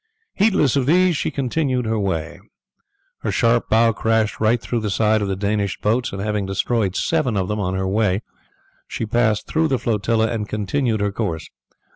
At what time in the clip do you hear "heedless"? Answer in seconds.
0.33-0.75